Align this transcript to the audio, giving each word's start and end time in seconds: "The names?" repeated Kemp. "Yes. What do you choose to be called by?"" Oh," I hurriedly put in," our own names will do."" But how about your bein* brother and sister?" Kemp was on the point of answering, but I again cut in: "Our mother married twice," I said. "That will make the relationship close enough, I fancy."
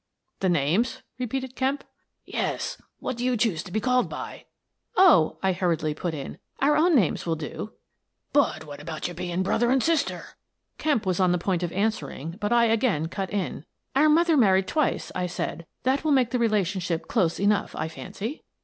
"The 0.39 0.49
names?" 0.49 1.03
repeated 1.19 1.55
Kemp. 1.55 1.83
"Yes. 2.25 2.81
What 2.97 3.17
do 3.17 3.23
you 3.23 3.37
choose 3.37 3.61
to 3.61 3.71
be 3.71 3.79
called 3.79 4.09
by?"" 4.09 4.45
Oh," 4.97 5.37
I 5.43 5.53
hurriedly 5.53 5.93
put 5.93 6.15
in," 6.15 6.39
our 6.59 6.75
own 6.75 6.95
names 6.95 7.27
will 7.27 7.35
do."" 7.35 7.73
But 8.33 8.63
how 8.63 8.71
about 8.71 9.07
your 9.07 9.13
bein* 9.13 9.43
brother 9.43 9.69
and 9.69 9.83
sister?" 9.83 10.25
Kemp 10.79 11.05
was 11.05 11.19
on 11.19 11.31
the 11.33 11.37
point 11.37 11.61
of 11.61 11.71
answering, 11.71 12.35
but 12.39 12.51
I 12.51 12.65
again 12.65 13.09
cut 13.09 13.31
in: 13.31 13.63
"Our 13.95 14.09
mother 14.09 14.35
married 14.35 14.67
twice," 14.67 15.11
I 15.13 15.27
said. 15.27 15.67
"That 15.83 16.03
will 16.03 16.11
make 16.13 16.31
the 16.31 16.39
relationship 16.39 17.07
close 17.07 17.39
enough, 17.39 17.75
I 17.75 17.87
fancy." 17.87 18.41